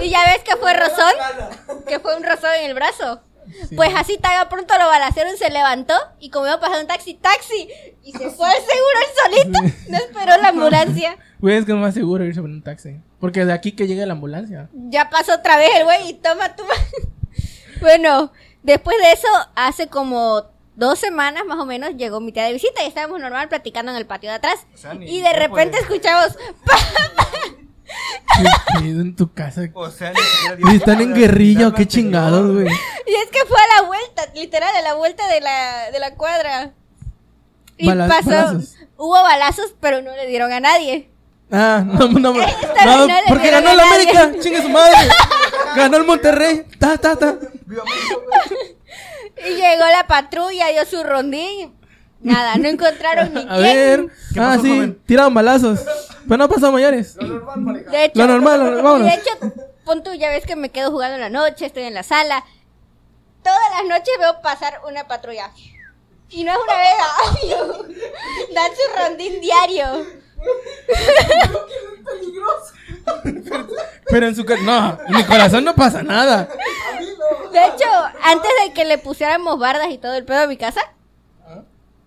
[0.00, 1.12] Y ya ves que fue rozón,
[1.86, 3.20] que fue un rozón en el brazo.
[3.76, 7.68] Pues así tan pronto lo balacearon, se levantó y como iba pasando un taxi, taxi,
[8.02, 11.16] y se fue al seguro él solito, no esperó la ambulancia.
[11.38, 13.00] Güey, es que es más seguro irse por un taxi.
[13.18, 14.68] Porque de aquí que llegue la ambulancia.
[14.72, 16.74] Ya pasó otra vez el güey y toma, toma.
[17.80, 22.52] bueno, después de eso, hace como dos semanas más o menos, llegó mi tía de
[22.52, 24.66] visita y estábamos normal platicando en el patio de atrás.
[24.74, 25.82] O sea, y de repente puede.
[25.82, 26.36] escuchamos.
[28.36, 29.62] Qué pedo en tu casa.
[29.74, 31.14] O sea, ni siquiera dio Y están en asimilar
[31.74, 32.66] qué chingados, güey.
[32.66, 36.14] Y es que fue a la vuelta, literal, a la vuelta de la, de la
[36.14, 36.72] cuadra.
[37.76, 38.74] Y Bala- pasó, balazos.
[38.96, 41.10] hubo balazos, pero no le dieron a nadie.
[41.50, 42.32] Ah, no, no, no,
[43.28, 44.08] porque ganó a el nadie.
[44.10, 44.96] América, chingue su madre.
[45.76, 46.64] Ganó el Monterrey.
[46.78, 47.36] Ta, ta, ta.
[49.36, 51.74] Y llegó la patrulla, dio su rondín.
[52.20, 53.62] Nada, no encontraron ni A quién.
[53.62, 54.06] ver.
[54.32, 55.02] ¿Qué Ah, pasó, sí, joven?
[55.06, 55.80] tiraron balazos.
[56.28, 57.16] Pero no pasó mayores.
[57.16, 57.90] Lo normal, pareja.
[57.90, 59.06] De hecho, Lo normal, lo- y vámonos.
[59.08, 59.30] de hecho,
[59.84, 62.44] pon tú, ya ves que me quedo jugando en la noche, estoy en la sala.
[63.42, 65.50] Todas las noches veo pasar una patrulla.
[66.30, 67.74] Y no es una vez.
[68.54, 70.06] Dan su rondín diario.
[74.08, 76.48] Pero en su ca- No, en mi corazón no pasa nada.
[77.52, 77.86] De hecho,
[78.22, 80.80] antes de que le pusiéramos bardas y todo el pedo a mi casa,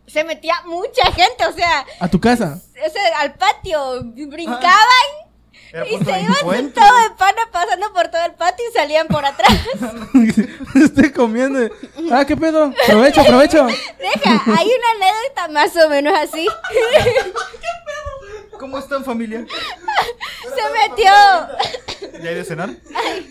[0.08, 2.60] se metía mucha gente, o sea, A tu casa.
[2.86, 4.70] o sea, al patio, brincaban
[5.74, 9.26] Era y se iban todo de pana pasando por todo el patio y salían por
[9.26, 9.52] atrás.
[10.76, 11.70] Estoy comiendo.
[12.12, 12.72] Ah, qué pedo.
[12.88, 13.66] Aprovecho, aprovecho.
[13.66, 16.48] Deja, hay una anécdota más o menos así.
[18.76, 19.46] ¿Cómo están, familia?
[20.44, 22.72] se metió, ¿Ya hay de cenar?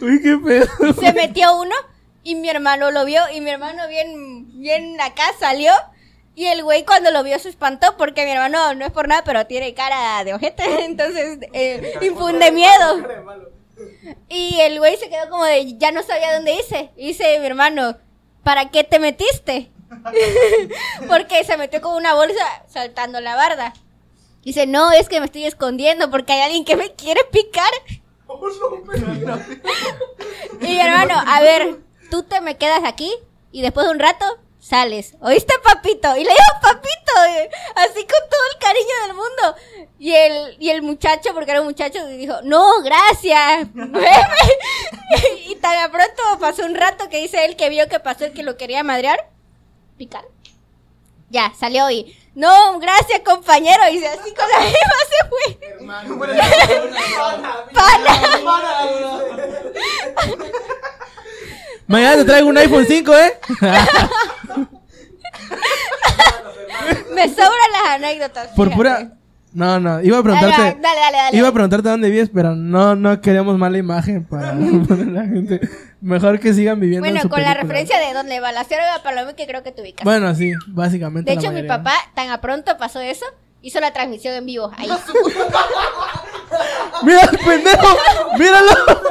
[0.01, 0.95] Uy, qué pedo.
[0.99, 1.75] se metió uno
[2.23, 5.71] y mi hermano lo vio y mi hermano bien, bien acá salió.
[6.35, 9.23] Y el güey cuando lo vio se espantó porque mi hermano no es por nada,
[9.23, 13.07] pero tiene cara de ojete, entonces eh, infunde miedo.
[14.31, 16.91] Y el güey se quedó como de, ya no sabía dónde hice.
[16.97, 17.99] Y dice mi hermano,
[18.43, 19.71] ¿para qué te metiste?
[21.07, 23.75] porque se metió con una bolsa saltando la barda.
[24.45, 27.71] Dice, no, es que me estoy escondiendo porque hay alguien que me quiere picar.
[30.61, 31.79] y mi hermano, a ver,
[32.11, 33.13] tú te me quedas aquí
[33.53, 34.25] y después de un rato
[34.65, 35.15] sales.
[35.21, 36.17] ¿Oíste, papito?
[36.17, 39.93] Y le digo, papito, eh, así con todo el cariño del mundo.
[39.99, 43.69] Y el, y el muchacho, porque era un muchacho, dijo, no, gracias.
[45.47, 48.33] y tan a pronto pasó un rato que dice él que vio que pasó el
[48.33, 49.31] que lo quería madrear.
[49.97, 50.25] Picar.
[51.31, 53.89] Ya, salió y, no, gracias, compañero.
[53.91, 55.59] Y así con la misma se fue.
[61.87, 63.39] Mañana te traigo un iPhone 5, ¿eh?
[67.15, 68.49] Me sobran las anécdotas.
[68.49, 68.77] Por fíjate.
[68.77, 69.13] pura.
[69.55, 70.63] No, no, iba a preguntarte.
[70.63, 71.37] dale, dale, dale.
[71.39, 74.53] Iba a preguntarte dónde vives, pero no, no queremos mala imagen para,
[74.89, 75.61] para la gente.
[76.01, 79.35] Mejor que sigan viviendo en Bueno, su con la referencia de donde balacearon a Paloma
[79.35, 80.05] que creo que te ubicas.
[80.05, 81.31] Bueno, sí, básicamente.
[81.31, 83.25] de hecho, mi papá, tan a pronto pasó eso,
[83.63, 84.71] hizo la transmisión en vivo.
[84.77, 84.89] Ahí.
[87.05, 87.97] ¡Mira el pendejo!
[88.39, 88.73] ¡Míralo!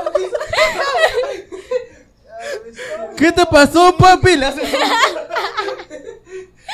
[3.17, 4.35] ¿Qué te pasó, papi?
[4.35, 4.61] Le hace-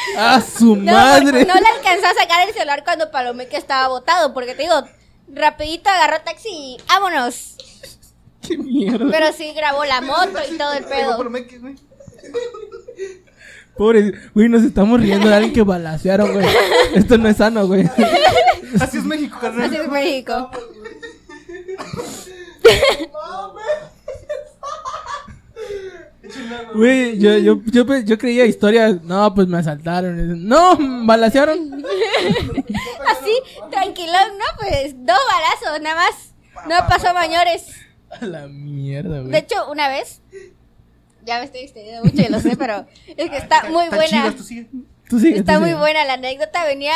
[0.17, 1.45] ¡A su No, madre!
[1.45, 4.75] no le alcanzó a sacar el celular cuando Palomeque estaba botado, porque te digo,
[5.33, 7.55] rapidito agarró taxi y vámonos.
[8.41, 9.07] ¡Qué mierda!
[9.11, 11.17] Pero sí grabó la moto y todo el pedo.
[11.29, 11.75] güey.
[13.77, 16.45] Pobre, güey, nos estamos riendo de alguien que balacearon, güey.
[16.95, 17.89] Esto no es sano, güey.
[18.81, 19.67] Así es México, carnal.
[19.67, 20.51] Así es México.
[26.75, 29.01] Güey, yo, yo, yo, yo creía historias.
[29.03, 30.47] No, pues me asaltaron.
[30.47, 31.83] No, balasearon.
[33.07, 33.33] Así,
[33.71, 34.45] tranquilón, ¿no?
[34.59, 36.33] Pues dos balazos, nada más.
[36.67, 37.67] No pasó mayores.
[38.21, 39.31] A la mierda, güey.
[39.31, 40.21] De hecho, una vez,
[41.25, 44.05] ya me estoy extendiendo mucho, ya lo sé, pero es que está muy buena.
[44.07, 44.67] chido, tú sigue.
[45.09, 45.79] Tú sigue, Está tú muy sigue.
[45.79, 46.65] buena la anécdota.
[46.65, 46.93] Venía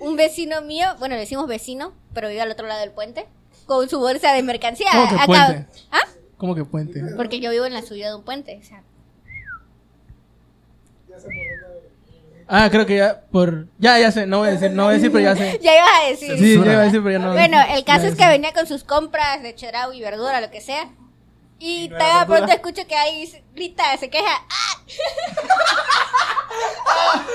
[0.00, 3.26] un vecino mío, bueno, le decimos vecino, pero vive al otro lado del puente,
[3.66, 4.88] con su bolsa de mercancía.
[4.92, 5.66] ¿Cómo que Acá- puente?
[5.92, 6.00] ¿Ah?
[6.38, 7.02] ¿Cómo que puente?
[7.16, 8.58] Porque yo vivo en la subida de un puente.
[8.62, 8.82] O sea,
[12.50, 13.66] Ah, creo que ya por...
[13.78, 14.26] Ya, ya sé.
[14.26, 15.58] No voy a decir, no voy a decir, pero ya sé.
[15.62, 16.38] ya ibas a decir.
[16.38, 17.32] Sí, ya iba a decir, pero ya no.
[17.34, 18.28] Bueno, el caso Ya es que sé.
[18.30, 20.88] venía con sus compras de cherau y verdura, lo que sea.
[21.58, 24.30] Y Y no era pronto escucho que ahí grita, se queja.
[24.48, 24.80] ¡Ah!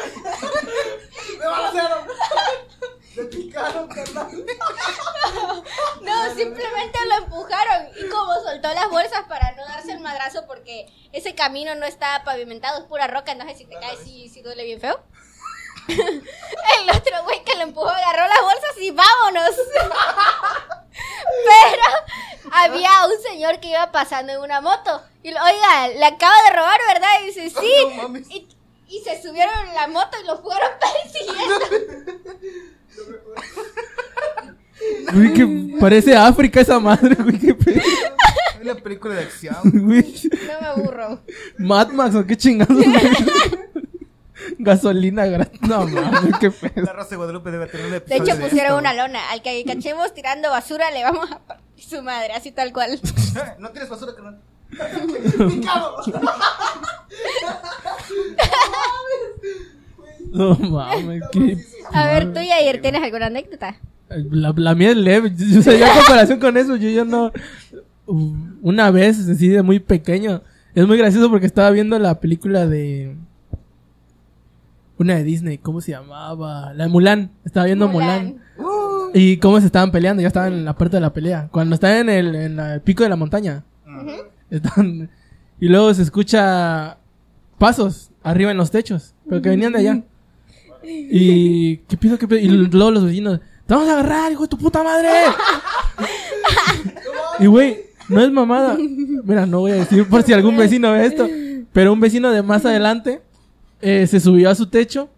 [1.39, 1.83] Me.
[3.15, 4.45] Me picaron, carnal.
[6.01, 7.87] No, simplemente lo empujaron.
[7.97, 12.23] Y como soltó las bolsas para no darse el madrazo porque ese camino no está
[12.23, 14.99] pavimentado, es pura roca, no sé si te caes y si duele bien feo.
[15.87, 19.51] El otro güey que lo empujó agarró las bolsas y vámonos.
[21.45, 21.83] Pero
[22.51, 25.01] había un señor que iba pasando en una moto.
[25.23, 27.09] Y lo- oiga, le acaba de robar, ¿verdad?
[27.21, 27.73] Y dice, sí.
[27.95, 28.29] No mames.
[28.29, 28.47] y,
[28.87, 31.65] y se subieron en la moto y lo fueron persiguiendo.
[35.13, 37.39] Güey, que parece África esa madre, güey.
[37.39, 37.79] Qué pedo.
[37.79, 39.55] Es una película de acción.
[39.73, 40.13] Güey.
[40.31, 41.19] No me aburro.
[41.57, 42.77] Mad Max o qué chingados.
[44.59, 45.61] Gasolina gratis.
[45.61, 46.85] No mames, qué pedo.
[46.85, 48.77] La Rosa de Guadalupe debe tener un De episodio hecho, pusieron esto.
[48.79, 49.29] una lona.
[49.31, 52.99] Al que cachemos tirando basura, le vamos a partir su madre, así tal cual.
[53.59, 54.41] No tienes basura, carnal.
[55.49, 55.97] Picado.
[60.33, 61.57] No mames, qué.
[61.93, 63.75] A ver, tú, Yair, ¿tienes alguna anécdota?
[64.09, 65.31] La, la mía es leve.
[65.57, 67.31] O sea, ya en comparación con eso, yo ya no.
[68.61, 70.41] Una vez, así de muy pequeño.
[70.75, 73.15] Es muy gracioso porque estaba viendo la película de.
[74.97, 76.73] Una de Disney, ¿cómo se llamaba?
[76.73, 77.31] La de Mulan.
[77.45, 78.35] Estaba viendo Mulan.
[79.13, 81.49] Y cómo se estaban peleando, ya estaban en la parte de la pelea.
[81.51, 83.63] Cuando están en el, en la- el pico de la montaña.
[84.49, 85.09] Están,
[85.59, 86.97] y luego se escucha
[87.57, 90.03] pasos arriba en los techos, pero que venían de allá.
[90.83, 92.39] Y qué pido, qué pido.
[92.41, 95.09] Y luego los vecinos, te vamos a agarrar, hijo de tu puta madre.
[97.39, 97.77] y güey,
[98.09, 98.77] no es mamada.
[99.23, 101.27] Mira, no voy a decir por si algún vecino ve esto,
[101.71, 103.21] pero un vecino de más adelante
[103.81, 105.09] eh, se subió a su techo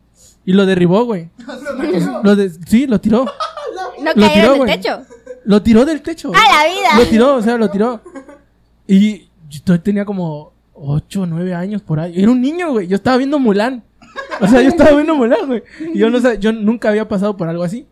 [0.46, 1.30] y lo derribó, güey.
[2.24, 3.26] Lo de- sí, lo tiró.
[4.00, 4.72] ¿No Lo tiró, del güey.
[4.80, 5.02] techo?
[5.46, 6.32] Lo tiró del techo.
[6.34, 7.00] ¡A la vida!
[7.00, 8.02] Lo tiró, o sea, lo tiró.
[8.88, 12.14] Y yo tenía como 8 o 9 años por ahí.
[12.22, 12.88] Era un niño, güey.
[12.88, 13.84] Yo estaba viendo Mulan.
[14.42, 15.64] O sea, yo estaba viendo Mulan, güey.
[15.94, 17.86] Y yo no sé, yo nunca había pasado por algo así.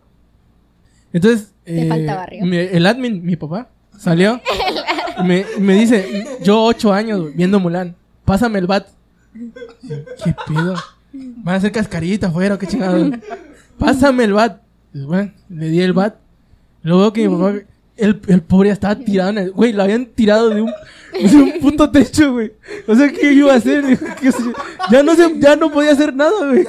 [1.11, 4.41] Entonces, Te eh, mi- el admin, mi papá, salió.
[5.23, 7.95] me, me dice, yo 8 años viendo Mulan.
[8.25, 8.87] Pásame el bat.
[10.23, 10.75] ¿Qué pedo?
[11.13, 13.11] Van a hacer cascarita afuera, qué chingado.
[13.77, 14.61] Pásame el bat.
[14.91, 16.15] Pues, bueno, le di el bat.
[16.81, 17.53] Luego que mi papá,
[17.97, 20.71] el, el pobre ya estaba tirado en el, güey, lo habían tirado de un,
[21.13, 22.53] de un puto techo, güey.
[22.87, 23.99] O sea, ¿qué iba a hacer?
[24.91, 26.65] Ya no se, ya no podía hacer nada, güey.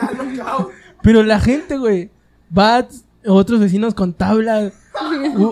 [1.03, 2.11] Pero la gente, güey,
[2.51, 4.73] bats, otros vecinos con tablas,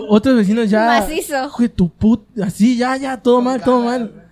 [0.07, 0.85] otros vecinos ya.
[0.85, 1.51] Macizo.
[1.57, 4.23] De tu put, así, ya, ya, todo mal, todo mal.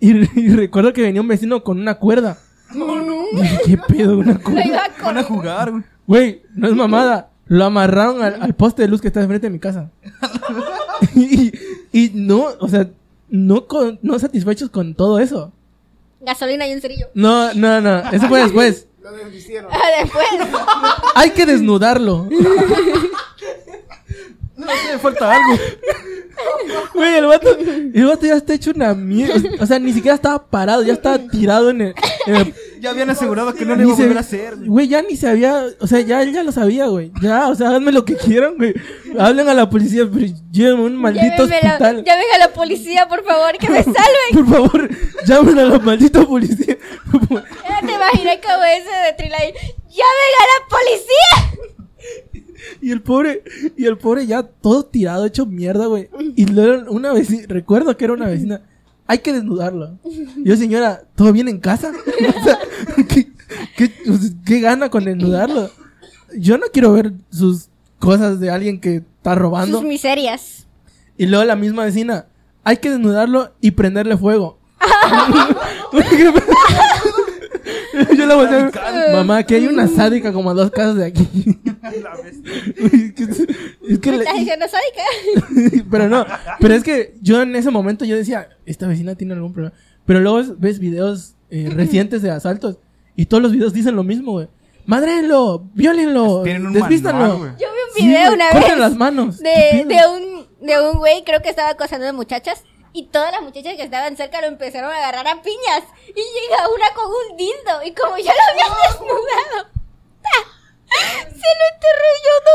[0.00, 2.38] Y, y recuerdo que venía un vecino con una cuerda.
[3.34, 4.18] Dije, ¿qué pedo?
[4.18, 4.90] Una cuerda.
[5.02, 5.84] Van a jugar, güey.
[6.06, 7.30] Güey, no es mamada.
[7.46, 9.90] Lo amarraron al, al poste de luz que está enfrente de mi casa.
[11.14, 11.52] y,
[11.92, 12.88] y no, o sea,
[13.28, 15.52] no, con- no satisfechos con todo eso.
[16.20, 17.06] Gasolina y un cerillo.
[17.14, 17.98] No, no, no.
[18.10, 18.86] Eso fue después.
[19.02, 19.70] Lo desvistieron.
[20.00, 20.24] Después.
[21.14, 22.26] Hay que desnudarlo.
[24.56, 25.58] No sé, falta algo.
[26.94, 29.34] Güey, el vato, el vato ya está hecho una mierda.
[29.60, 31.94] O sea, ni siquiera estaba parado, ya estaba tirado en el.
[32.26, 34.56] en el- Ya habían asegurado que no le iba a volver a hacer.
[34.56, 34.68] güey.
[34.68, 35.64] Güey, ya ni se había.
[35.80, 37.10] O sea, ya él ya lo sabía, güey.
[37.22, 38.74] Ya, o sea, háganme lo que quieran, güey.
[39.18, 42.04] Hablen a la policía, pero llévenme un maldito Llámenme la- hospital.
[42.04, 44.34] llamen a la policía, por favor, que me salven.
[44.34, 44.88] Por favor,
[45.26, 46.76] llamen a la maldita policía.
[47.68, 49.52] Ya te imaginé como ese de Trilay.
[49.88, 51.60] ¡Llamen a la policía!
[52.80, 53.42] Y el pobre,
[53.76, 56.08] y el pobre ya todo tirado, hecho mierda, güey.
[56.36, 58.62] Y luego una vecina, recuerdo que era una vecina,
[59.06, 59.98] hay que desnudarlo.
[60.44, 61.92] Yo, señora, ¿todo bien en casa?
[62.40, 62.58] O sea,
[63.08, 63.30] ¿qué,
[63.76, 63.92] qué,
[64.44, 65.70] qué gana con desnudarlo?
[66.36, 69.78] Yo no quiero ver sus cosas de alguien que está robando.
[69.78, 70.66] Sus miserias.
[71.16, 72.26] Y luego la misma vecina,
[72.64, 74.58] hay que desnudarlo y prenderle fuego.
[78.16, 78.70] Yo la volteé
[79.12, 81.28] Mamá, que hay una sádica como a dos casas de aquí.
[83.88, 85.84] Es que ¿Me le- estás diciendo sádica?
[85.90, 86.26] pero no,
[86.60, 89.74] pero es que yo en ese momento yo decía, esta vecina tiene algún problema.
[90.06, 92.78] Pero luego ves- videos eh, recientes de asaltos
[93.16, 94.48] y todos los videos dicen lo mismo, güey.
[94.86, 97.28] Madrenlo, violenlo, desvístanlo.
[97.38, 97.56] manual.
[97.58, 99.38] Yo vi un video una vez las manos.
[99.38, 102.62] de, ¿Qué de un de un güey, creo que estaba acosando a muchachas.
[102.96, 105.82] Y todas las muchachas que estaban cerca lo empezaron a agarrar a piñas.
[106.06, 107.82] Y llega una con un dildo.
[107.84, 109.68] Y como ya lo habían desnudado.
[110.86, 112.52] ¡Se lo enterró yo, no,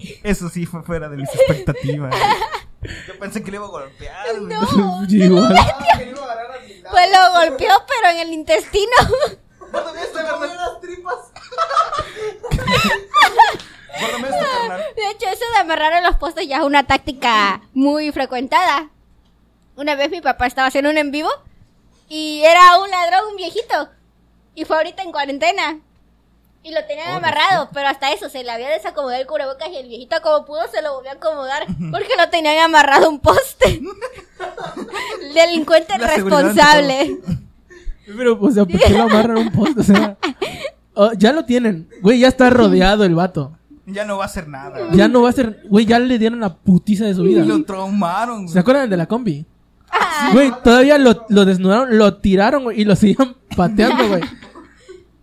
[0.00, 0.20] güey!
[0.24, 2.12] Eso sí fue fuera de mis expectativas.
[3.06, 4.34] Yo pensé que le iba a golpear.
[4.40, 5.06] No.
[5.08, 5.56] Sí, igual.
[5.56, 6.90] Ah, que le iba a agarrar a mi lado.
[6.90, 8.96] Pues lo golpeó, pero en el intestino.
[9.60, 11.18] Comió las tripas.
[14.00, 14.94] Carnal.
[14.96, 18.90] De hecho, eso de amarrar a los postes ya es una táctica muy frecuentada.
[19.76, 21.28] Una vez mi papá estaba haciendo un en vivo
[22.08, 23.88] y era un ladrón, un viejito.
[24.54, 25.80] Y fue ahorita en cuarentena.
[26.62, 29.86] Y lo tenían amarrado, pero hasta eso se le había desacomodado el cubrebocas y el
[29.86, 33.80] viejito como pudo se lo volvió a acomodar porque lo tenían amarrado a un poste.
[35.34, 37.18] Delincuente La responsable.
[38.06, 39.80] Pero, o sea, ¿por qué lo amarran a un poste?
[39.80, 40.16] O sea,
[40.94, 41.88] oh, ya lo tienen.
[42.02, 43.56] Güey, ya está rodeado el vato.
[43.84, 44.80] Ya no va a hacer nada.
[44.80, 44.96] güey.
[44.96, 45.62] Ya no va a ser.
[45.68, 47.44] Güey, ya le dieron la putiza de su vida.
[47.44, 49.46] Lo traumaron, ¿Se acuerdan de la combi?
[50.32, 54.22] Güey, todavía lo, lo desnudaron, lo tiraron, güey, y lo seguían pateando, güey.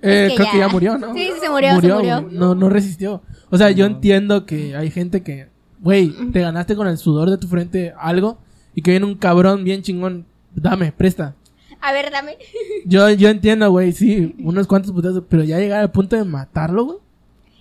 [0.05, 0.67] Eh, Es que creo que ya.
[0.67, 1.13] murió, ¿no?
[1.13, 2.27] Sí, sí, se murió, se murió.
[2.29, 3.21] No, no resistió.
[3.49, 5.47] O sea, yo entiendo que hay gente que,
[5.79, 8.37] güey, te ganaste con el sudor de tu frente algo
[8.75, 10.25] y que viene un cabrón bien chingón.
[10.53, 11.35] Dame, presta.
[11.79, 12.37] A ver, dame.
[12.85, 16.83] Yo, yo entiendo, güey, sí, unos cuantos putazos, pero ya llegar al punto de matarlo,
[16.83, 16.97] güey.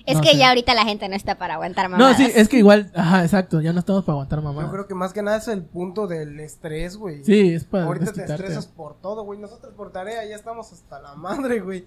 [0.06, 0.36] Es No que sé.
[0.38, 2.16] ya ahorita la gente no está para aguantar No, mamadas.
[2.16, 4.62] sí, es que igual, ajá, exacto, ya no estamos para aguantar mamá.
[4.62, 7.24] Yo creo que más que nada es el punto del estrés, güey.
[7.24, 9.38] Sí, es para Ahorita te estresas por todo, güey.
[9.38, 11.84] Nosotros por tarea ya estamos hasta la madre, güey.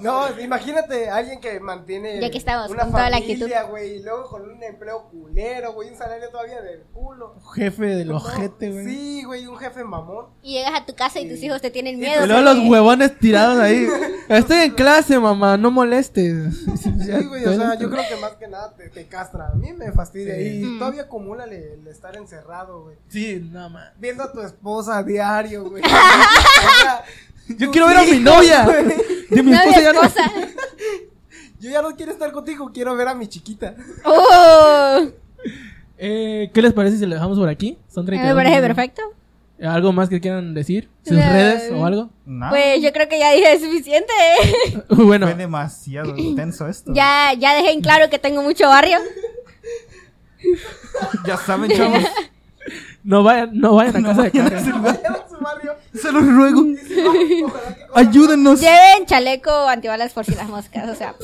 [0.00, 3.98] No, imagínate a alguien que mantiene Ya que estamos, una con toda la familia, güey,
[3.98, 7.36] y luego con un empleo culero, güey, un salario todavía del culo.
[7.54, 8.84] Jefe del ojete, güey.
[8.84, 10.26] Sí, güey, un jefe mamón.
[10.42, 12.24] Y llegas a tu casa y tus hijos te tienen miedo.
[12.24, 13.86] Y luego los huevones tirados ahí.
[14.28, 16.56] Estoy en clase, mamá, no molestes.
[16.82, 19.48] Sí, güey, o sea, yo creo que más que nada te, te castra.
[19.48, 20.34] A mí me fastidia.
[20.34, 20.60] Sí.
[20.62, 20.78] Y Mm.
[20.78, 22.96] todavía acumula el, estar encerrado, güey.
[23.08, 23.92] Sí, no, man.
[23.98, 25.82] Viendo a tu esposa a diario, güey.
[25.90, 27.04] O sea,
[27.58, 28.66] Yo quiero ver a mi novia.
[29.30, 30.00] De mi No, esposa ya no.
[31.60, 33.74] Yo ya no quiero estar contigo, quiero ver a mi chiquita.
[34.04, 35.06] Oh,
[35.98, 37.76] Eh, ¿Qué les parece si lo dejamos por aquí?
[37.88, 39.02] Son me 32 parece perfecto.
[39.62, 40.88] ¿Algo más que quieran decir?
[41.04, 41.32] ¿Sus No.
[41.32, 42.08] redes o algo?
[42.24, 42.50] Nada.
[42.50, 44.10] Pues yo creo que ya dije suficiente.
[44.88, 46.92] bueno, Fue demasiado intenso esto.
[46.94, 48.96] ya, ya dejé en claro que tengo mucho barrio.
[51.26, 52.02] Ya saben, chavos.
[53.04, 55.19] no vayan, no vayan a No casa de vayan a Karen.
[55.94, 56.64] Se los ruego.
[57.94, 58.60] Ayúdenos.
[58.60, 61.14] Lleven chaleco antibalas por si las moscas, o sea.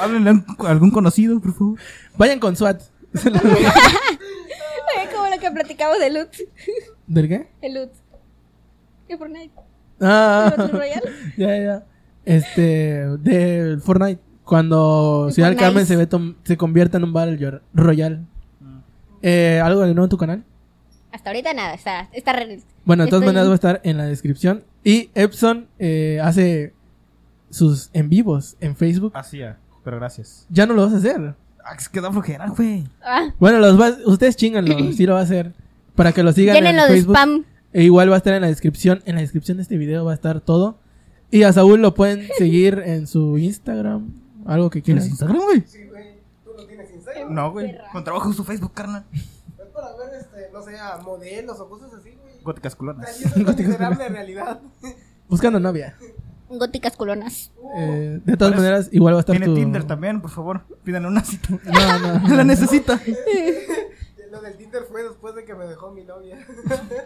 [0.00, 1.78] Háblenle a algún conocido, por favor.
[2.16, 2.80] Vayan con SWAT.
[5.02, 6.28] Es como lo que platicamos de loot.
[7.06, 7.48] ¿Del qué?
[7.62, 7.90] El loot.
[9.08, 9.52] ¿Qué Fortnite?
[10.00, 11.12] Ah, ¿El Battle Royale?
[11.36, 11.84] ya, ya.
[12.24, 12.62] Este,
[13.18, 14.20] de Fortnite.
[14.44, 15.64] Cuando De Ciudad del Fortnite.
[15.74, 18.20] Carmen se, ve tom- se convierta en un Battle Royale.
[19.22, 20.44] Eh, ¿Algo de nuevo en tu canal?
[21.14, 23.96] Hasta ahorita nada, está, está re- Bueno, de todas Estoy- maneras va a estar en
[23.98, 24.64] la descripción.
[24.82, 26.74] Y Epson eh, hace
[27.50, 29.12] sus en vivos en Facebook.
[29.14, 30.46] Hacía, pero gracias.
[30.50, 31.36] Ya no lo vas a hacer.
[31.64, 32.84] Ah, es que da flojera, güey.
[33.02, 35.52] Ah, Bueno, los va- ustedes chinganlo, sí lo va a hacer.
[35.94, 37.14] Para que lo sigan en de Facebook.
[37.14, 37.44] spam.
[37.72, 39.00] E igual va a estar en la descripción.
[39.06, 40.78] En la descripción de este video va a estar todo.
[41.30, 44.12] Y a Saúl lo pueden seguir en su Instagram.
[44.46, 45.04] Algo que quieran.
[45.04, 45.62] ¿Tienes Instagram, güey?
[45.66, 46.04] Sí, güey.
[46.44, 47.32] Tú no tienes Instagram.
[47.32, 47.76] No, güey.
[47.92, 49.04] Con trabajo en su Facebook, carnal.
[49.74, 52.40] Para ver, este, no sé, a modelos o cosas así, güey.
[52.42, 53.20] Góticas culonas.
[53.36, 54.60] en realidad.
[55.28, 55.96] Buscando novia.
[56.48, 57.50] Góticas culonas.
[57.76, 59.54] Eh, de todas maneras, igual va a estar Tiene tu...
[59.54, 60.62] Tinder también, por favor.
[60.84, 61.48] Pídanle una cita.
[61.64, 62.28] No, no.
[62.36, 63.00] La necesita.
[64.30, 66.38] Lo del Tinder fue después de que me dejó mi novia.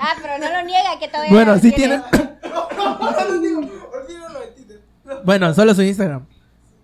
[0.01, 1.99] Ah, pero no lo niega que todavía Bueno, sí tiene.
[1.99, 4.81] no digo, olvídalo Tinder.
[5.25, 6.27] Bueno, solo su Instagram.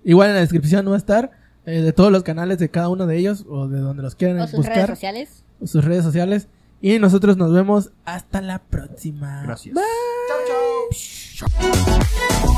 [0.04, 1.30] Igual en la descripción va a estar
[1.64, 4.38] eh, de todos los canales de cada uno de ellos o de donde los quieran
[4.40, 4.74] O sus buscar.
[4.76, 5.43] redes sociales.
[5.64, 6.48] Sus redes sociales.
[6.80, 9.42] Y nosotros nos vemos hasta la próxima.
[9.44, 9.74] Gracias.
[10.28, 12.56] Chau, chau.